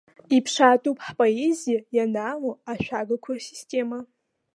Иԥшаатәуп 0.37 0.97
ҳпоезиа 1.05 1.79
ианаало 1.95 2.51
ашәагақәа 2.71 3.31
рсистема. 3.37 3.99